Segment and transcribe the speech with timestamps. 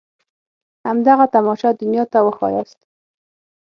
[0.87, 2.79] همدغه تماشه دنيا ته وښاياست.